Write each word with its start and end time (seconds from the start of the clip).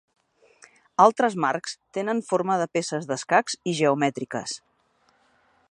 Altres 1.03 1.35
marcs 1.45 1.75
tenen 1.97 2.23
forma 2.31 2.57
de 2.63 2.67
peces 2.77 3.07
d'escacs 3.11 3.59
i 3.73 3.75
geomètriques. 3.81 4.57